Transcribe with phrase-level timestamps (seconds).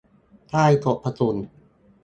[0.49, 1.35] ใต้โต๊ะประชุม